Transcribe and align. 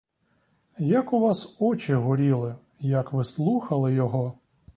Як 0.79 1.13
у 1.13 1.19
вас 1.19 1.57
очі 1.59 1.93
горіли, 1.93 2.55
як 2.79 3.13
ви 3.13 3.23
слухали 3.23 3.93
його! 3.93 4.33